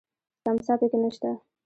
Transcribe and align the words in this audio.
تمساح 0.43 0.77
پکې 0.79 0.97
نه 1.03 1.09
شته. 1.15 1.31